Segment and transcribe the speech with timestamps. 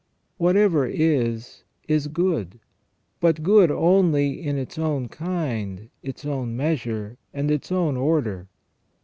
[0.39, 2.59] Whatever is, is good,
[3.19, 8.47] but good only in its own kind, its own measure, and its own order.